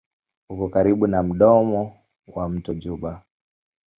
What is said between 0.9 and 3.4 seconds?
na mdomo wa mto Juba.